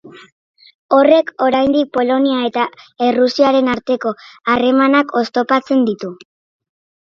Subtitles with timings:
[0.95, 2.65] Horrek oraindik Polonia eta
[3.09, 4.15] Errusiaren arteko
[4.57, 6.13] harremanak oztopatzen ditu.